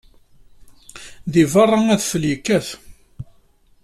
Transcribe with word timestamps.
Deg 1.33 1.45
beṛṛa, 1.53 1.79
adfel 1.93 2.23
yekkat. 2.27 2.67